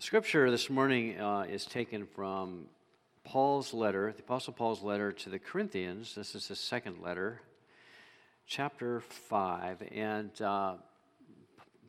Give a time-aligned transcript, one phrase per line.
[0.00, 2.68] The scripture this morning uh, is taken from
[3.22, 6.14] Paul's letter, the Apostle Paul's letter to the Corinthians.
[6.14, 7.42] This is his second letter,
[8.46, 9.82] chapter 5.
[9.92, 10.76] And uh,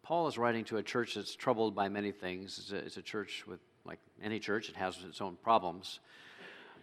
[0.04, 2.60] Paul is writing to a church that's troubled by many things.
[2.60, 6.02] It's a, it's a, church with, like any church, it has its own problems.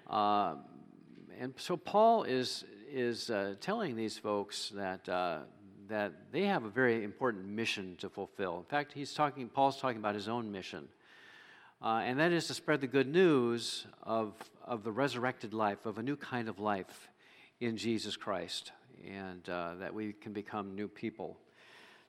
[0.09, 0.55] Uh,
[1.39, 5.41] and so Paul is, is uh, telling these folks that, uh,
[5.89, 8.57] that they have a very important mission to fulfill.
[8.57, 10.89] In fact, he's talking, Paul's talking about his own mission.
[11.81, 15.97] Uh, and that is to spread the good news of, of the resurrected life, of
[15.97, 17.09] a new kind of life
[17.61, 18.73] in Jesus Christ,
[19.09, 21.39] and uh, that we can become new people.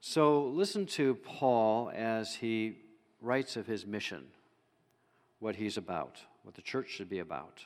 [0.01, 2.77] So listen to Paul as he
[3.21, 4.25] writes of his mission,
[5.39, 7.65] what he's about, what the church should be about.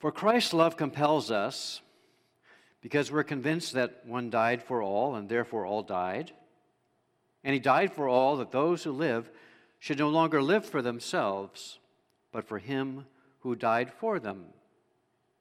[0.00, 1.80] For Christ's love compels us
[2.80, 6.32] because we're convinced that one died for all, and therefore all died.
[7.44, 9.30] And he died for all that those who live
[9.84, 11.78] should no longer live for themselves,
[12.32, 13.04] but for him
[13.40, 14.46] who died for them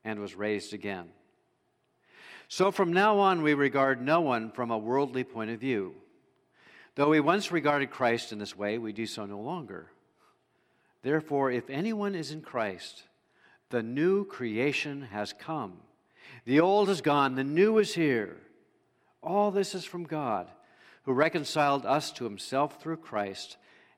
[0.04, 1.06] and was raised again.
[2.50, 5.96] So from now on, we regard no one from a worldly point of view.
[6.96, 9.88] Though we once regarded Christ in this way, we do so no longer.
[11.04, 13.04] Therefore, if anyone is in Christ,
[13.70, 15.78] the new creation has come.
[16.44, 18.36] The old is gone, the new is here.
[19.22, 20.50] All this is from God,
[21.04, 23.56] who reconciled us to himself through Christ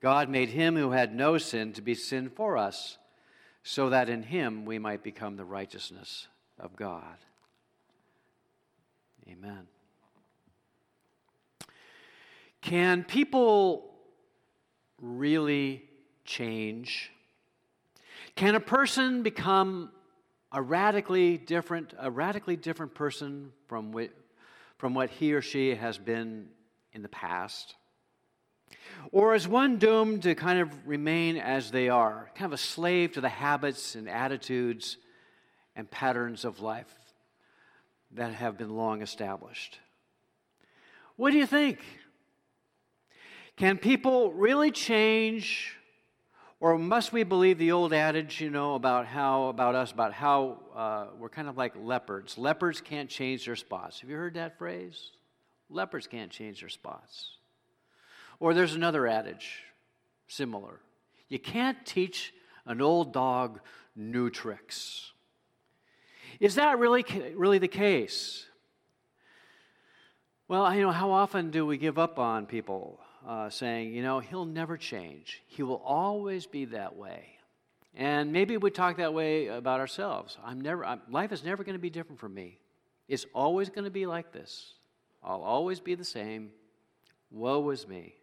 [0.00, 2.98] God made him who had no sin to be sin for us,
[3.62, 7.16] so that in him we might become the righteousness of God.
[9.28, 9.66] Amen.
[12.60, 13.94] Can people
[15.00, 15.82] really
[16.24, 17.10] change?
[18.34, 19.90] Can a person become
[20.52, 24.10] a radically different, a radically different person from what,
[24.78, 26.48] from what he or she has been
[26.92, 27.74] in the past?
[29.12, 33.12] Or is one doomed to kind of remain as they are, kind of a slave
[33.12, 34.96] to the habits and attitudes
[35.74, 36.92] and patterns of life
[38.12, 39.78] that have been long established?
[41.16, 41.78] What do you think?
[43.56, 45.76] Can people really change?
[46.58, 50.58] Or must we believe the old adage, you know, about how, about us, about how
[50.74, 52.38] uh, we're kind of like leopards?
[52.38, 54.00] Leopards can't change their spots.
[54.00, 55.10] Have you heard that phrase?
[55.68, 57.35] Leopards can't change their spots.
[58.38, 59.62] Or there's another adage,
[60.28, 60.80] similar.
[61.28, 62.32] You can't teach
[62.66, 63.60] an old dog
[63.94, 65.12] new tricks.
[66.38, 67.04] Is that really,
[67.34, 68.44] really the case?
[70.48, 74.20] Well, you know, how often do we give up on people uh, saying, you know,
[74.20, 75.42] he'll never change.
[75.46, 77.24] He will always be that way.
[77.94, 80.36] And maybe we talk that way about ourselves.
[80.44, 82.58] I'm never, I'm, life is never going to be different for me.
[83.08, 84.74] It's always going to be like this.
[85.24, 86.50] I'll always be the same.
[87.30, 88.14] Woe is me.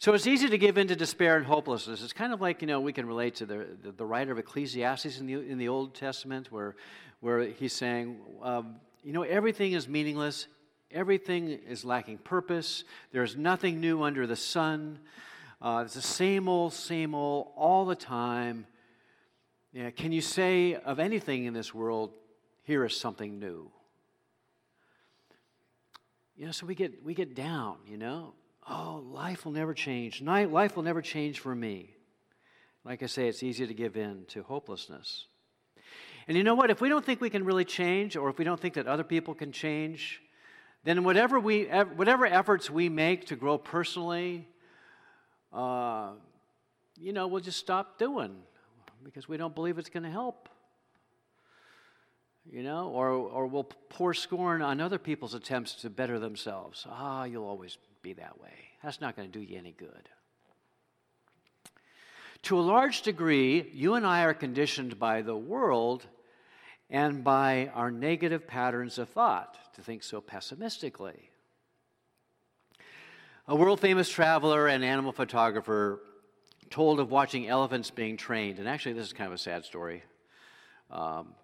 [0.00, 2.04] So it's easy to give in to despair and hopelessness.
[2.04, 4.38] It's kind of like, you know, we can relate to the, the, the writer of
[4.38, 6.76] Ecclesiastes in the, in the Old Testament where,
[7.18, 10.46] where he's saying, um, you know, everything is meaningless,
[10.92, 15.00] everything is lacking purpose, there's nothing new under the sun.
[15.60, 18.66] Uh, it's the same old, same old all the time.
[19.72, 22.12] Yeah, can you say of anything in this world,
[22.62, 23.68] here is something new?
[26.36, 28.34] You know, so we get, we get down, you know
[28.68, 30.20] oh, life will never change.
[30.20, 31.94] Life will never change for me.
[32.84, 35.26] Like I say, it's easy to give in to hopelessness.
[36.26, 36.70] And you know what?
[36.70, 39.04] If we don't think we can really change, or if we don't think that other
[39.04, 40.20] people can change,
[40.84, 44.46] then whatever, we, whatever efforts we make to grow personally,
[45.52, 46.12] uh,
[47.00, 48.36] you know, we'll just stop doing
[49.04, 50.48] because we don't believe it's going to help.
[52.50, 56.86] You know, or, or we'll pour scorn on other people's attempts to better themselves.
[56.88, 58.52] Ah, you'll always be that way.
[58.82, 60.08] That's not going to do you any good.
[62.42, 66.06] To a large degree, you and I are conditioned by the world
[66.88, 71.30] and by our negative patterns of thought to think so pessimistically.
[73.46, 76.00] A world famous traveler and animal photographer
[76.70, 80.02] told of watching elephants being trained, and actually, this is kind of a sad story.
[80.90, 81.34] Um,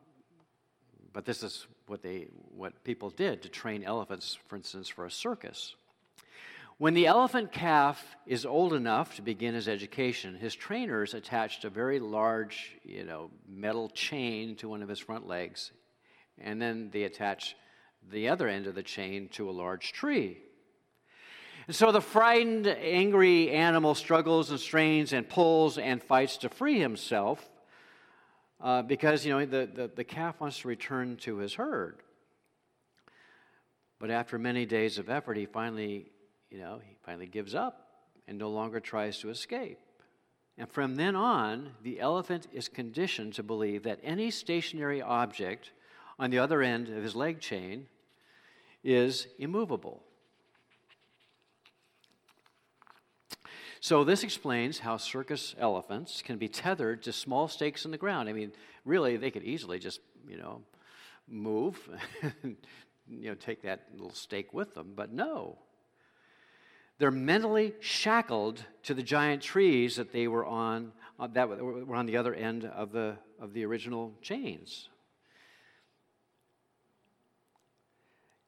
[1.12, 5.10] but this is what they what people did to train elephants, for instance, for a
[5.10, 5.74] circus.
[6.78, 11.70] When the elephant calf is old enough to begin his education, his trainers attached a
[11.70, 15.70] very large, you know, metal chain to one of his front legs,
[16.36, 17.54] and then they attach
[18.10, 20.38] the other end of the chain to a large tree.
[21.68, 26.80] And so the frightened, angry animal struggles and strains and pulls and fights to free
[26.80, 27.48] himself
[28.60, 32.02] uh, because, you know, the, the, the calf wants to return to his herd.
[34.04, 36.10] But after many days of effort, he finally,
[36.50, 37.88] you know, he finally gives up
[38.28, 39.78] and no longer tries to escape.
[40.58, 45.72] And from then on, the elephant is conditioned to believe that any stationary object
[46.18, 47.86] on the other end of his leg chain
[48.82, 50.02] is immovable.
[53.80, 58.28] So, this explains how circus elephants can be tethered to small stakes in the ground.
[58.28, 58.52] I mean,
[58.84, 60.60] really, they could easily just, you know,
[61.26, 61.88] move,
[63.08, 65.58] you know, take that little stake with them, but no.
[66.98, 72.06] They're mentally shackled to the giant trees that they were on, uh, that were on
[72.06, 74.88] the other end of the, of the original chains.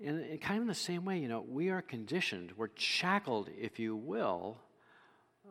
[0.04, 3.78] And kind of in the same way, you know, we are conditioned, we're shackled, if
[3.78, 4.58] you will,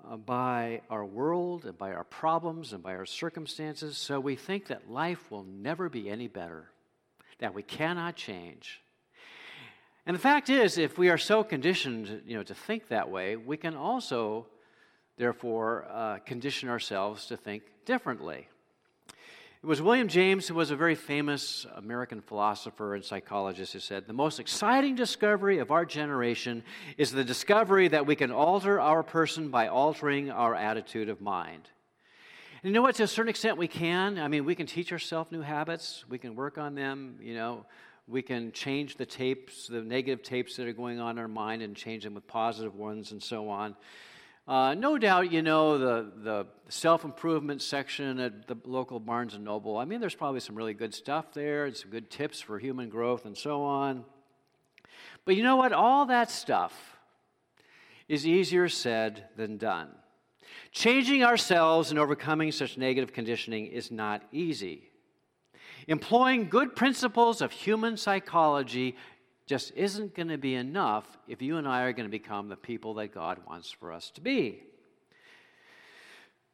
[0.08, 4.68] uh, by our world and by our problems and by our circumstances, so we think
[4.68, 6.70] that life will never be any better,
[7.40, 8.82] that we cannot change.
[10.06, 13.36] And the fact is, if we are so conditioned you know, to think that way,
[13.38, 14.46] we can also,
[15.18, 18.48] therefore, uh, condition ourselves to think differently.
[19.64, 24.06] It was William James, who was a very famous American philosopher and psychologist, who said,
[24.06, 26.64] The most exciting discovery of our generation
[27.00, 31.68] is the discovery that we can alter our person by altering our attitude of mind.
[32.62, 32.94] And you know what?
[32.96, 34.20] To a certain extent, we can.
[34.20, 37.66] I mean, we can teach ourselves new habits, we can work on them, you know.
[38.08, 41.62] We can change the tapes, the negative tapes that are going on in our mind,
[41.62, 43.76] and change them with positive ones and so on.
[44.48, 49.44] Uh, no doubt, you know, the, the self improvement section at the local Barnes and
[49.44, 49.78] Noble.
[49.78, 52.90] I mean, there's probably some really good stuff there and some good tips for human
[52.90, 54.06] growth and so on.
[55.26, 55.74] But you know what?
[55.74, 56.98] All that stuff
[58.08, 59.90] is easier said than done.
[60.72, 64.92] Changing ourselves and overcoming such negative conditioning is not easy.
[65.88, 68.96] Employing good principles of human psychology
[69.46, 72.56] just isn't going to be enough if you and I are going to become the
[72.56, 74.64] people that God wants for us to be.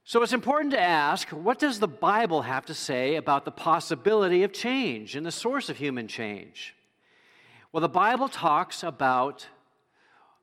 [0.04, 4.44] So it's important to ask what does the Bible have to say about the possibility
[4.44, 6.76] of change and the source of human change?
[7.72, 9.48] Well, the Bible talks about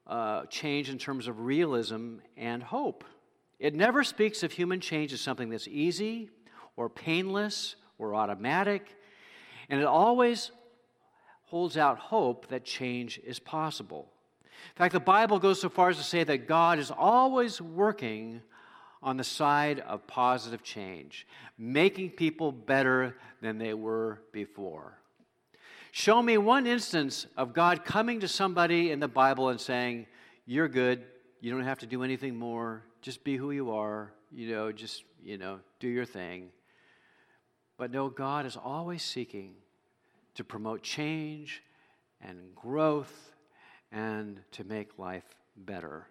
[0.07, 3.05] uh, change in terms of realism and hope.
[3.59, 6.31] It never speaks of human change as something that's easy
[6.77, 8.97] or painless or automatic,
[9.69, 10.50] and it always
[11.45, 14.09] holds out hope that change is possible.
[14.75, 18.43] In fact, the Bible goes so far as to say that God is always working
[19.03, 24.99] on the side of positive change, making people better than they were before.
[25.93, 30.06] Show me one instance of God coming to somebody in the Bible and saying,
[30.47, 31.05] You're good,
[31.41, 35.05] you don't have to do anything more, just be who you are, you know, just,
[35.23, 36.51] you know, do your thing.
[37.79, 39.55] But no, God is always seeking
[40.35, 41.63] to promote change
[42.21, 43.33] and growth
[43.91, 45.25] and to make life
[45.57, 46.07] better.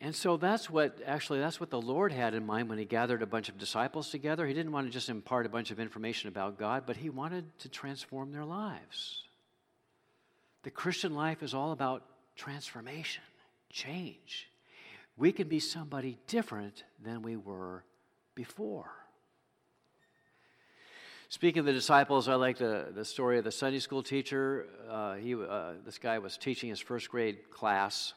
[0.00, 3.22] And so that's what actually that's what the Lord had in mind when he gathered
[3.22, 4.46] a bunch of disciples together.
[4.46, 7.44] He didn't want to just impart a bunch of information about God, but he wanted
[7.60, 9.22] to transform their lives.
[10.64, 12.02] The Christian life is all about
[12.36, 13.22] transformation,
[13.70, 14.50] change.
[15.16, 17.82] We can be somebody different than we were
[18.36, 18.92] before.
[21.28, 24.66] Speaking of the disciples, I like the, the story of the Sunday school teacher.
[24.88, 28.14] Uh, he, uh, this guy was teaching his first grade class,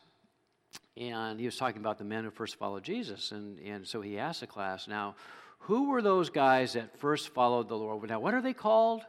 [0.95, 3.31] and he was talking about the men who first followed Jesus.
[3.31, 5.15] And, and so he asked the class, Now,
[5.61, 8.07] who were those guys that first followed the Lord?
[8.07, 9.01] Now, what are they called?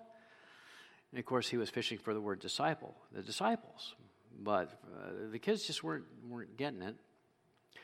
[1.13, 3.95] And of course, he was fishing for the word disciple, the disciples.
[4.43, 6.97] But uh, the kids just weren't, weren't getting it.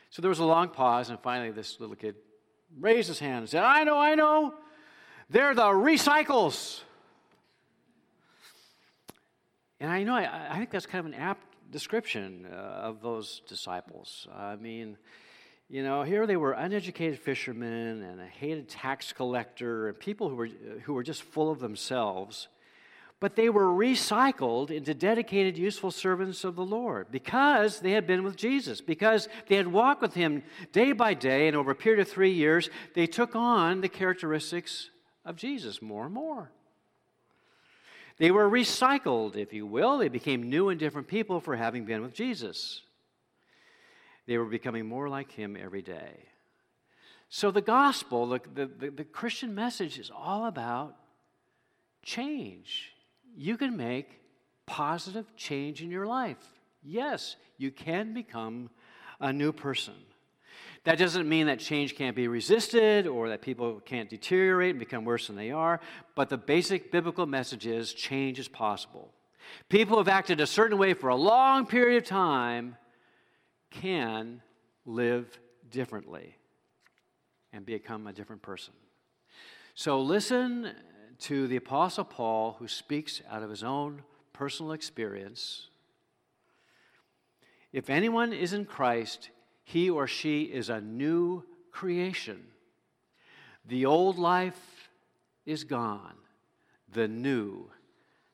[0.09, 2.15] So there was a long pause, and finally, this little kid
[2.79, 4.55] raised his hand and said, I know, I know.
[5.29, 6.81] They're the recycles.
[9.81, 13.43] And I know, I, I think that's kind of an apt description uh, of those
[13.49, 14.27] disciples.
[14.35, 14.97] I mean,
[15.69, 20.37] you know, here they were uneducated fishermen and a hated tax collector and people who
[20.37, 20.49] were,
[20.85, 22.49] who were just full of themselves.
[23.19, 28.25] But they were recycled into dedicated, useful servants of the Lord because they had been
[28.25, 30.43] with Jesus, because they had walked with him
[30.73, 34.91] day by day, and over a period of three years, they took on the characteristics
[35.25, 36.51] of Jesus more and more.
[38.19, 39.99] They were recycled, if you will.
[39.99, 42.83] They became new and different people for having been with Jesus.
[44.27, 46.25] They were becoming more like him every day.
[47.29, 50.97] So the gospel, the, the, the, Christian message is all about
[52.03, 52.93] change.
[53.37, 54.21] You can make
[54.67, 56.39] positive change in your life.
[56.83, 58.71] Yes, you can become
[59.21, 59.95] a new person.
[60.85, 65.05] That doesn't mean that change can't be resisted or that people can't deteriorate and become
[65.05, 65.81] worse than they are,
[66.15, 69.13] but the basic biblical message is change is possible.
[69.69, 72.77] People who have acted a certain way for a long period of time
[73.71, 74.41] can
[74.85, 75.39] live
[75.71, 76.37] differently
[77.53, 78.75] and become a different person.
[79.75, 80.73] So listen
[81.21, 85.69] to the Apostle Paul, who speaks out of his own personal experience.
[87.73, 89.31] If anyone is in Christ,
[89.65, 92.45] he or she is a new creation.
[93.67, 94.91] The old life
[95.45, 96.15] is gone,
[96.93, 97.71] the new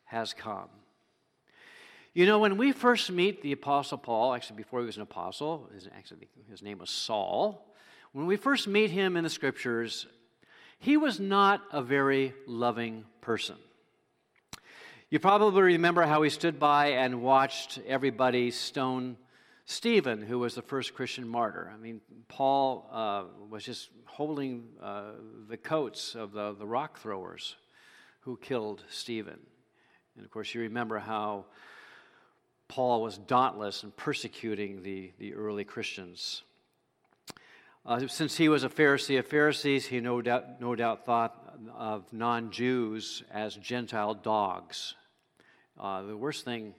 [0.04, 0.68] has come.
[2.14, 5.70] You know, when we first meet the Apostle Paul, actually, before he was an apostle,
[5.72, 7.66] his, actually, his name was Saul.
[8.12, 10.06] When we first meet him in the scriptures,
[10.82, 13.54] he was not a very loving person.
[15.10, 19.16] You probably remember how he stood by and watched everybody stone
[19.64, 21.70] Stephen, who was the first Christian martyr.
[21.72, 25.12] I mean, Paul uh, was just holding uh,
[25.48, 27.54] the coats of the, the rock throwers
[28.22, 29.38] who killed Stephen.
[30.16, 31.44] And of course, you remember how
[32.66, 36.42] Paul was dauntless in persecuting the, the early Christians.
[37.84, 42.12] Uh, since he was a Pharisee of Pharisees, he no doubt, no doubt thought of
[42.12, 44.94] non Jews as Gentile dogs.
[45.78, 46.74] Uh, the worst thing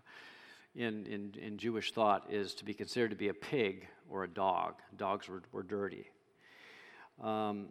[0.76, 4.28] in, in, in Jewish thought is to be considered to be a pig or a
[4.28, 4.74] dog.
[4.96, 6.08] Dogs were, were dirty.
[7.20, 7.66] Um,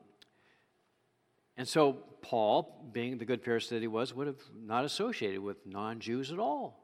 [1.56, 5.66] and so Paul, being the good Pharisee that he was, would have not associated with
[5.66, 6.84] non Jews at all.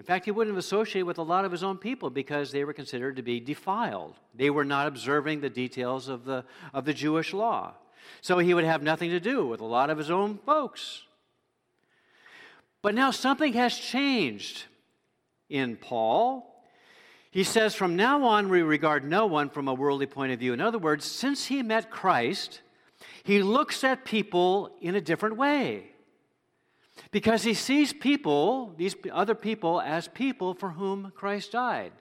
[0.00, 2.64] In fact, he wouldn't have associated with a lot of his own people because they
[2.64, 4.14] were considered to be defiled.
[4.34, 7.74] They were not observing the details of the, of the Jewish law.
[8.22, 11.02] So he would have nothing to do with a lot of his own folks.
[12.80, 14.64] But now something has changed
[15.50, 16.64] in Paul.
[17.30, 20.54] He says, From now on, we regard no one from a worldly point of view.
[20.54, 22.62] In other words, since he met Christ,
[23.22, 25.90] he looks at people in a different way.
[27.10, 31.92] Because he sees people, these other people, as people for whom Christ died.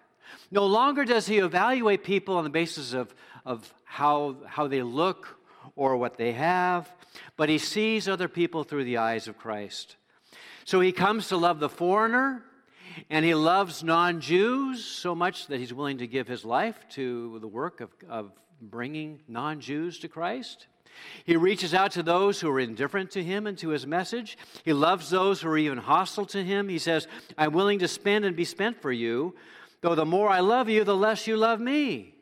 [0.51, 3.13] No longer does he evaluate people on the basis of,
[3.46, 5.38] of how, how they look
[5.75, 6.91] or what they have,
[7.38, 9.96] but he sees other people through the eyes of Christ.
[10.65, 12.44] So he comes to love the foreigner
[13.10, 17.39] and he loves non Jews so much that he's willing to give his life to
[17.39, 20.68] the work of, of bringing non Jews to Christ.
[21.25, 24.38] He reaches out to those who are indifferent to him and to his message.
[24.65, 26.69] He loves those who are even hostile to him.
[26.69, 29.36] He says, I'm willing to spend and be spent for you,
[29.81, 32.15] though the more I love you, the less you love me.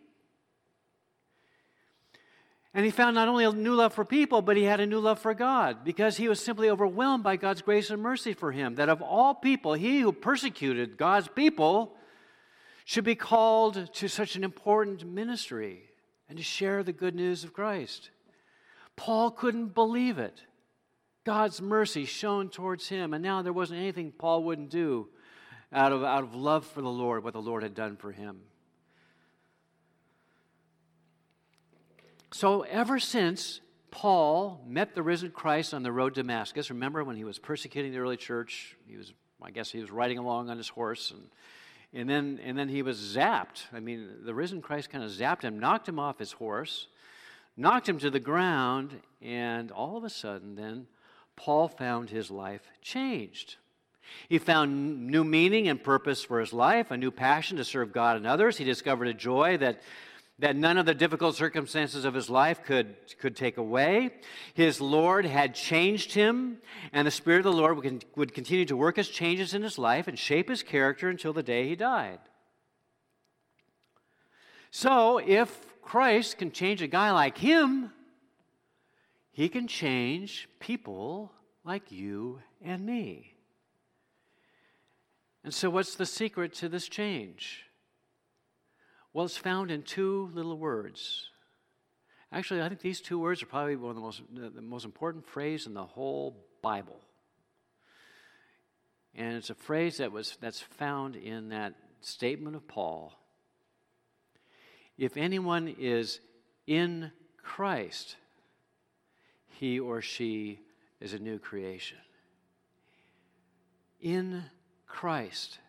[2.73, 4.99] And he found not only a new love for people, but he had a new
[4.99, 8.75] love for God because he was simply overwhelmed by God's grace and mercy for him.
[8.75, 11.95] That of all people, he who persecuted God's people
[12.85, 15.89] should be called to such an important ministry
[16.29, 18.11] and to share the good news of Christ.
[18.97, 20.41] Paul couldn't believe it.
[21.23, 25.07] God's mercy shown towards him, and now there wasn't anything Paul wouldn't do
[25.71, 28.39] out of, out of love for the Lord, what the Lord had done for him.
[32.31, 33.61] So, ever since
[33.91, 37.91] Paul met the risen Christ on the road to Damascus, remember when he was persecuting
[37.91, 41.23] the early church, he was, I guess he was riding along on his horse, and,
[41.93, 43.63] and, then, and then he was zapped.
[43.73, 46.87] I mean, the risen Christ kind of zapped him, knocked him off his horse,
[47.57, 50.87] knocked him to the ground, and all of a sudden, then,
[51.35, 53.57] Paul found his life changed.
[54.29, 58.15] He found new meaning and purpose for his life, a new passion to serve God
[58.15, 58.57] and others.
[58.57, 59.81] He discovered a joy that
[60.39, 64.11] that none of the difficult circumstances of his life could, could take away.
[64.53, 66.57] His Lord had changed him,
[66.93, 69.79] and the Spirit of the Lord would, would continue to work his changes in his
[69.79, 72.19] life and shape his character until the day he died.
[74.69, 77.91] So, if Christ can change a guy like him,
[79.31, 81.31] he can change people
[81.63, 83.35] like you and me.
[85.45, 87.63] And so, what's the secret to this change?
[89.13, 91.29] Well, it's found in two little words.
[92.33, 94.21] Actually, I think these two words are probably one of the most,
[94.55, 96.99] the most important phrase in the whole Bible.
[99.15, 103.13] And it's a phrase that was, that's found in that statement of Paul.
[104.97, 106.19] If anyone is
[106.65, 107.11] in
[107.43, 108.15] Christ,
[109.49, 110.59] he or she
[110.99, 111.97] is a new creation.
[113.99, 114.43] in
[114.85, 115.59] Christ.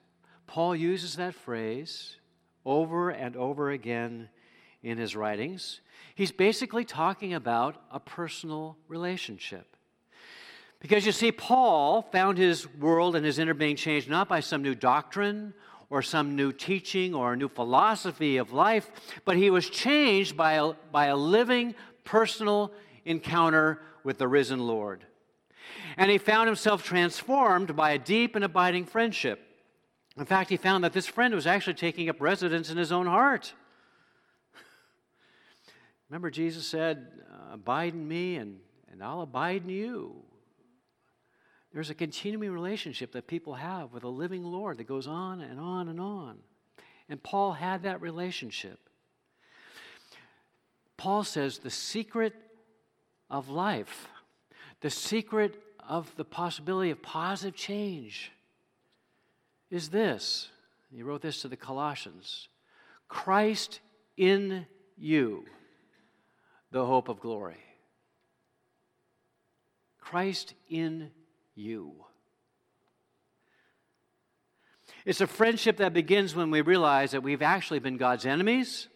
[0.47, 2.17] Paul uses that phrase
[2.65, 4.29] over and over again
[4.83, 5.81] in his writings.
[6.15, 9.77] He's basically talking about a personal relationship.
[10.81, 14.63] Because you see, Paul found his world and his inner being changed not by some
[14.63, 15.53] new doctrine
[15.90, 18.90] or some new teaching or a new philosophy of life,
[19.25, 22.73] but he was changed by a, by a living personal
[23.04, 25.04] encounter with the risen Lord.
[25.97, 29.40] And he found himself transformed by a deep and abiding friendship.
[30.16, 33.07] In fact, he found that this friend was actually taking up residence in his own
[33.07, 33.52] heart.
[36.11, 37.07] Remember, Jesus said,
[37.52, 38.59] Abide in me, and,
[38.92, 40.23] and I'll abide in you.
[41.73, 45.61] There's a continuing relationship that people have with a living Lord that goes on and
[45.61, 46.39] on and on.
[47.09, 48.79] And Paul had that relationship.
[50.97, 52.35] Paul says the secret
[53.31, 54.09] of life,
[54.81, 58.33] the secret of the possibility of positive change
[59.71, 60.49] is this.
[60.91, 62.49] He wrote this to the Colossians
[63.09, 63.81] Christ
[64.17, 65.45] in you,
[66.71, 67.63] the hope of glory.
[70.01, 71.11] Christ in
[71.59, 71.93] you.
[75.05, 78.88] It's a friendship that begins when we realize that we've actually been God's enemies,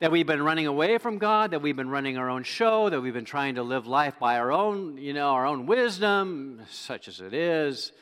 [0.00, 3.00] that we've been running away from God, that we've been running our own show, that
[3.00, 7.08] we've been trying to live life by our own, you know, our own wisdom, such
[7.08, 7.92] as it is.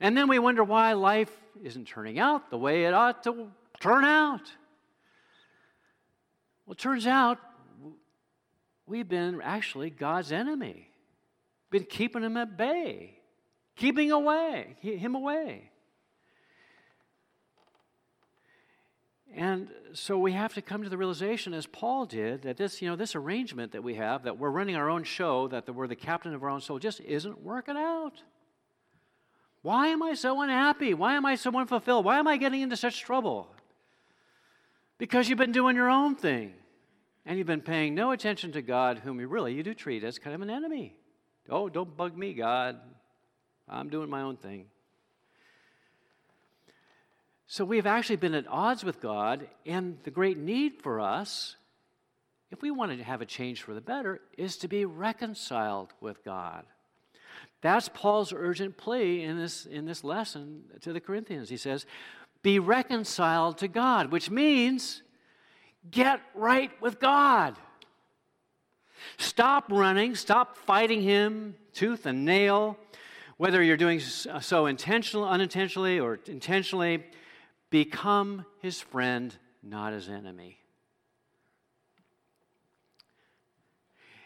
[0.00, 1.30] And then we wonder why life
[1.62, 3.48] isn't turning out the way it ought to
[3.80, 4.52] turn out.
[6.66, 7.38] Well, it turns out
[8.86, 10.88] we've been actually God's enemy,
[11.70, 13.15] been keeping him at bay
[13.76, 15.70] keeping away, him away.
[19.34, 22.88] And so we have to come to the realization, as Paul did, that this, you
[22.88, 25.94] know, this arrangement that we have, that we're running our own show, that we're the
[25.94, 28.22] captain of our own soul, just isn't working out.
[29.60, 30.94] Why am I so unhappy?
[30.94, 32.04] Why am I so unfulfilled?
[32.04, 33.50] Why am I getting into such trouble?
[34.96, 36.54] Because you've been doing your own thing.
[37.26, 40.18] And you've been paying no attention to God, whom you really you do treat as
[40.18, 40.96] kind of an enemy.
[41.50, 42.78] Oh, don't bug me, God.
[43.68, 44.66] I'm doing my own thing.
[47.48, 51.56] So we've actually been at odds with God, and the great need for us,
[52.50, 56.24] if we wanted to have a change for the better, is to be reconciled with
[56.24, 56.64] God.
[57.60, 61.48] That's Paul's urgent plea in this, in this lesson to the Corinthians.
[61.48, 61.86] He says,
[62.42, 65.02] Be reconciled to God, which means
[65.90, 67.56] get right with God.
[69.18, 72.76] Stop running, stop fighting Him tooth and nail.
[73.38, 77.04] Whether you're doing uh, so intentionally, unintentionally, or intentionally,
[77.68, 80.58] become his friend, not his enemy.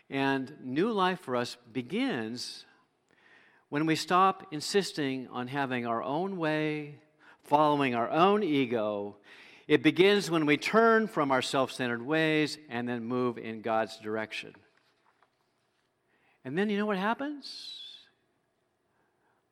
[0.09, 2.65] And new life for us begins
[3.69, 6.97] when we stop insisting on having our own way,
[7.45, 9.17] following our own ego.
[9.67, 13.99] It begins when we turn from our self centered ways and then move in God's
[13.99, 14.55] direction.
[16.45, 17.90] And then you know what happens?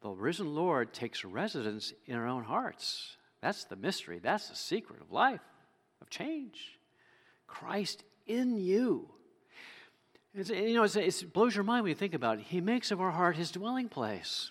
[0.02, 3.16] The risen Lord takes residence in our own hearts.
[3.40, 4.20] That's the mystery.
[4.20, 5.40] That's the secret of life,
[6.00, 6.78] of change.
[7.46, 9.08] Christ in you.
[10.34, 12.44] It's, you know, it blows your mind when you think about it.
[12.44, 14.50] He makes of our heart his dwelling place.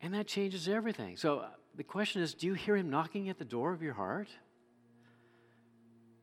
[0.00, 1.16] And that changes everything.
[1.16, 3.94] So uh, the question is do you hear him knocking at the door of your
[3.94, 4.28] heart?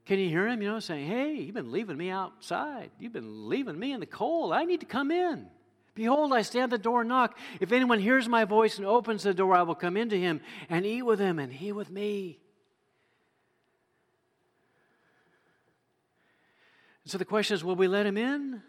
[0.06, 2.92] Can you hear him, you know, saying, Hey, you've been leaving me outside.
[3.00, 4.54] You've been leaving me in the cold.
[4.54, 5.48] I need to come in.
[5.96, 7.38] Behold, I stand at the door and knock.
[7.60, 10.86] If anyone hears my voice and opens the door, I will come into him and
[10.86, 12.40] eat with him and he with me.
[17.06, 18.62] so the question is will we let him in?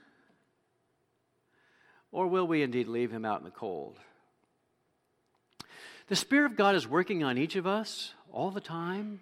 [2.11, 3.99] Or will we indeed leave him out in the cold?
[6.09, 9.21] The Spirit of God is working on each of us all the time.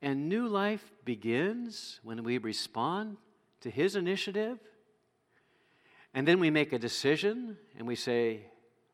[0.00, 3.18] And new life begins when we respond
[3.60, 4.58] to His initiative
[6.14, 8.46] and then we make a decision and we say,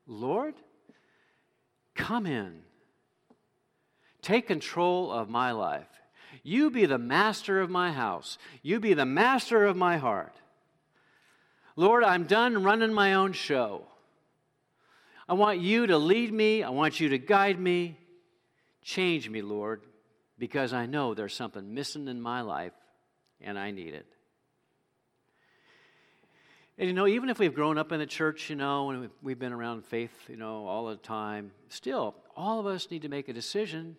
[0.07, 0.55] Lord,
[1.95, 2.63] come in.
[4.23, 5.87] Take control of my life.
[6.43, 8.39] You be the master of my house.
[8.63, 10.35] You be the master of my heart.
[11.77, 13.85] Lord, I'm done running my own show.
[15.29, 16.63] I want you to lead me.
[16.63, 17.99] I want you to guide me.
[18.83, 19.83] Change me, Lord,
[20.39, 22.73] because I know there's something missing in my life
[23.41, 24.07] and I need it.
[26.79, 29.39] And you know, even if we've grown up in the church, you know, and we've
[29.39, 33.29] been around faith, you know, all the time, still, all of us need to make
[33.29, 33.97] a decision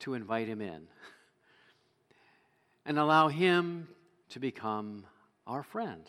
[0.00, 0.82] to invite him in
[2.86, 3.88] and allow him
[4.30, 5.04] to become
[5.46, 6.02] our friend.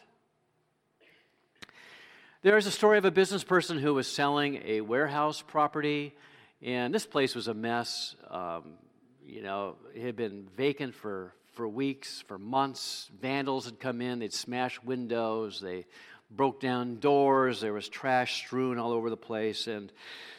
[2.42, 6.16] There's a story of a business person who was selling a warehouse property,
[6.62, 8.16] and this place was a mess.
[8.30, 8.76] Um,
[9.26, 13.10] you know, it had been vacant for, for weeks, for months.
[13.22, 15.86] Vandals had come in, they'd smashed windows, they
[16.32, 19.68] broke down doors, there was trash strewn all over the place.
[19.68, 19.92] And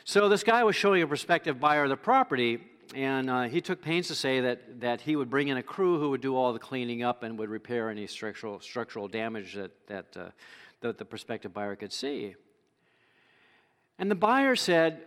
[0.05, 2.59] so this guy was showing a prospective buyer the property,
[2.95, 5.99] and uh, he took pains to say that, that he would bring in a crew
[6.01, 9.73] who would do all the cleaning up and would repair any structural, structural damage that,
[9.89, 10.31] that, uh,
[10.81, 12.35] that the prospective buyer could see.
[13.99, 15.03] And the buyer said,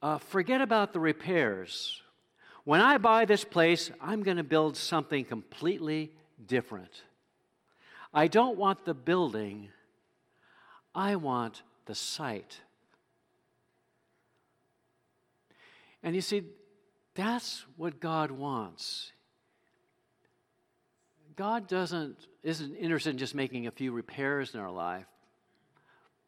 [0.00, 2.00] uh, Forget about the repairs.
[2.70, 6.12] When I buy this place, I'm going to build something completely
[6.46, 7.02] different.
[8.14, 9.70] I don't want the building,
[10.94, 12.60] I want the site.
[16.04, 16.44] And you see,
[17.16, 19.10] that's what God wants.
[21.34, 25.06] God doesn't isn't interested in just making a few repairs in our life,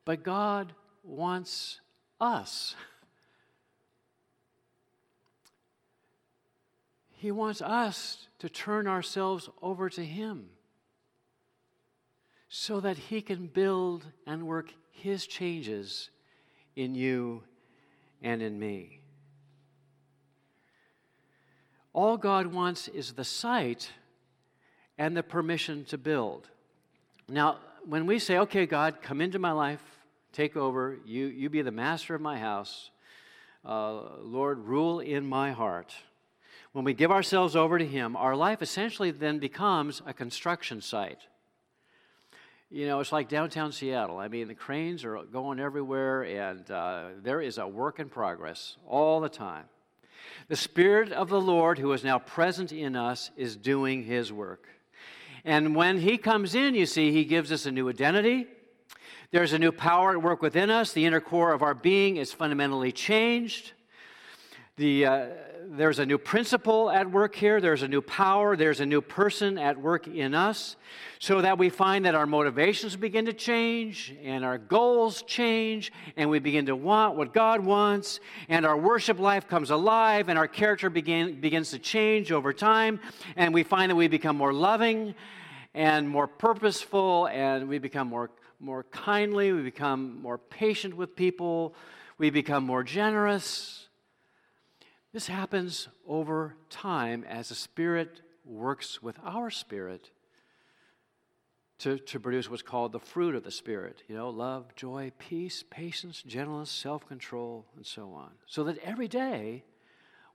[0.05, 0.72] but God
[1.05, 1.78] wants
[2.20, 2.74] us.
[7.22, 10.46] He wants us to turn ourselves over to Him
[12.48, 16.11] so that He can build and work His changes
[16.74, 17.44] in you
[18.22, 19.02] and in me.
[21.92, 23.92] All God wants is the site
[24.98, 26.48] and the permission to build.
[27.28, 29.85] Now, when we say, okay, God, come into my life,
[30.32, 32.90] take over, you, you be the master of my house,
[33.64, 35.94] uh, Lord, rule in my heart.
[36.72, 41.18] When we give ourselves over to Him, our life essentially then becomes a construction site.
[42.70, 44.16] You know, it's like downtown Seattle.
[44.16, 48.78] I mean, the cranes are going everywhere, and uh, there is a work in progress
[48.88, 49.64] all the time.
[50.48, 54.66] The Spirit of the Lord, who is now present in us, is doing His work.
[55.44, 58.46] And when He comes in, you see, He gives us a new identity.
[59.30, 60.94] There's a new power at work within us.
[60.94, 63.72] The inner core of our being is fundamentally changed.
[64.76, 65.26] The, uh,
[65.74, 67.58] there's a new principle at work here.
[67.58, 68.56] There's a new power.
[68.56, 70.76] There's a new person at work in us.
[71.18, 76.28] So that we find that our motivations begin to change and our goals change and
[76.28, 80.48] we begin to want what God wants and our worship life comes alive and our
[80.48, 83.00] character begin, begins to change over time
[83.37, 85.14] and we find that we become more loving
[85.72, 88.30] and more purposeful and we become more,
[88.61, 89.52] more kindly.
[89.52, 91.74] We become more patient with people.
[92.18, 93.82] We become more generous
[95.12, 100.11] this happens over time as the Spirit works with our spirit
[101.79, 104.03] to, to produce what's called the fruit of the Spirit.
[104.09, 108.31] You know, love, joy, peace, patience, gentleness, self control, and so on.
[108.46, 109.64] So that every day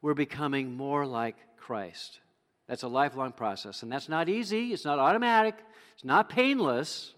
[0.02, 2.20] we're becoming more like Christ.
[2.68, 3.82] That's a lifelong process.
[3.82, 5.56] And that's not easy, it's not automatic,
[5.96, 7.14] it's not painless.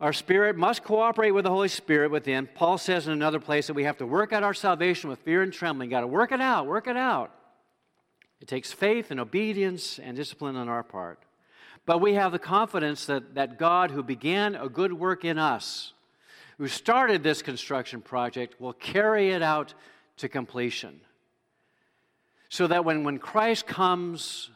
[0.00, 2.48] Our spirit must cooperate with the Holy Spirit within.
[2.54, 5.42] Paul says in another place that we have to work out our salvation with fear
[5.42, 5.90] and trembling.
[5.90, 7.32] Got to work it out, work it out.
[8.40, 11.18] It takes faith and obedience and discipline on our part.
[11.84, 15.94] But we have the confidence that, that God, who began a good work in us,
[16.58, 19.74] who started this construction project, will carry it out
[20.18, 21.00] to completion.
[22.50, 24.50] So that when, when Christ comes,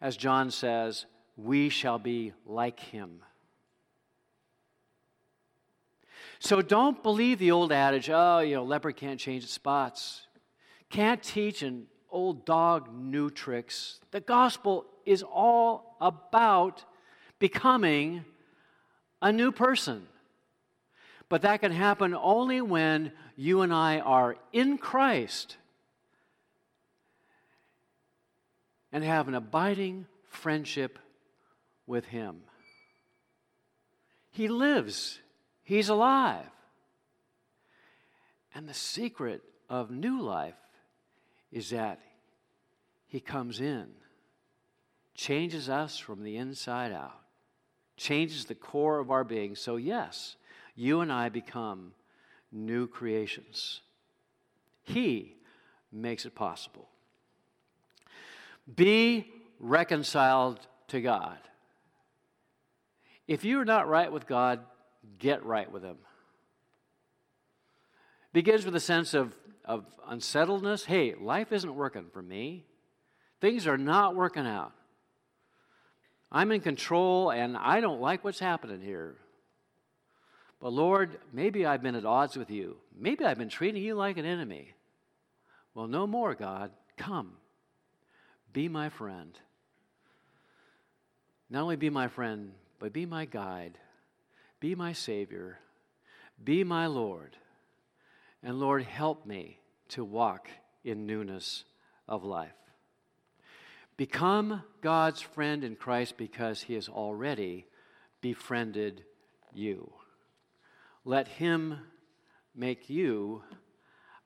[0.00, 1.06] as John says,
[1.36, 3.22] we shall be like him
[6.40, 10.26] So don't believe the old adage, oh, you know, leopard can't change its spots.
[10.88, 14.00] Can't teach an old dog new tricks.
[14.10, 16.84] The gospel is all about
[17.38, 18.24] becoming
[19.20, 20.06] a new person.
[21.28, 25.58] But that can happen only when you and I are in Christ
[28.90, 30.98] and have an abiding friendship
[31.86, 32.40] with Him.
[34.30, 35.20] He lives
[35.70, 36.50] He's alive.
[38.52, 40.56] And the secret of new life
[41.52, 42.00] is that
[43.06, 43.86] He comes in,
[45.14, 47.20] changes us from the inside out,
[47.96, 49.54] changes the core of our being.
[49.54, 50.34] So, yes,
[50.74, 51.92] you and I become
[52.50, 53.80] new creations.
[54.82, 55.36] He
[55.92, 56.88] makes it possible.
[58.74, 59.30] Be
[59.60, 61.38] reconciled to God.
[63.28, 64.58] If you're not right with God,
[65.18, 65.98] get right with Him.
[68.32, 69.32] Begins with a sense of,
[69.64, 70.84] of unsettledness.
[70.84, 72.64] Hey, life isn't working for me.
[73.40, 74.72] Things are not working out.
[76.30, 79.16] I'm in control and I don't like what's happening here.
[80.60, 82.76] But Lord, maybe I've been at odds with you.
[82.96, 84.74] Maybe I've been treating you like an enemy.
[85.74, 86.70] Well, no more, God.
[86.96, 87.32] Come.
[88.52, 89.36] Be my friend.
[91.48, 93.78] Not only be my friend, but be my guide
[94.60, 95.58] be my Savior.
[96.42, 97.36] Be my Lord.
[98.42, 100.48] And Lord, help me to walk
[100.84, 101.64] in newness
[102.08, 102.52] of life.
[103.96, 107.66] Become God's friend in Christ because he has already
[108.20, 109.04] befriended
[109.52, 109.92] you.
[111.04, 111.78] Let him
[112.54, 113.42] make you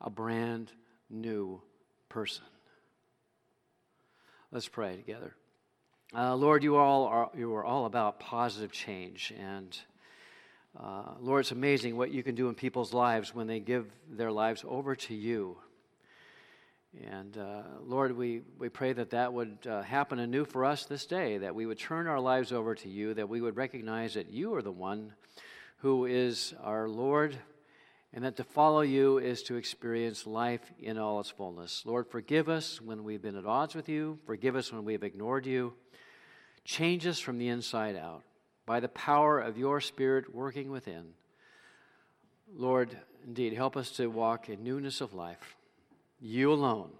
[0.01, 0.71] a brand
[1.11, 1.61] new
[2.09, 2.45] person.
[4.53, 5.35] Let's pray together.
[6.17, 9.77] Uh, Lord, you all are you are all about positive change, and
[10.79, 14.33] uh, Lord, it's amazing what you can do in people's lives when they give their
[14.33, 15.57] lives over to you.
[17.11, 21.07] And uh, Lord, we, we pray that that would uh, happen anew for us this
[21.07, 24.31] day, that we would turn our lives over to you, that we would recognize that
[24.31, 25.13] you are the one
[25.79, 27.37] who is our Lord,
[28.13, 31.83] and that to follow you is to experience life in all its fullness.
[31.85, 35.47] Lord, forgive us when we've been at odds with you, forgive us when we've ignored
[35.47, 35.75] you.
[36.65, 38.23] Change us from the inside out
[38.67, 41.15] by the power of your Spirit working within.
[42.57, 42.97] Lord,
[43.27, 45.57] indeed, help us to walk in newness of life.
[46.21, 46.91] You alone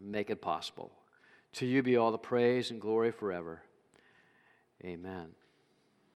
[0.00, 0.90] make it possible.
[1.54, 3.62] To you be all the praise and glory forever.
[4.84, 5.28] Amen.